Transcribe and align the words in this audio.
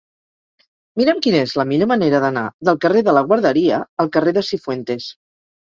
Mira'm 1.01 1.21
quina 1.25 1.41
és 1.47 1.53
la 1.61 1.67
millor 1.73 1.91
manera 1.93 2.23
d'anar 2.25 2.45
del 2.71 2.81
carrer 2.87 3.07
de 3.11 3.17
la 3.19 3.27
Guarderia 3.29 3.87
al 4.05 4.15
carrer 4.19 4.39
de 4.41 4.49
Cifuentes. 4.53 5.17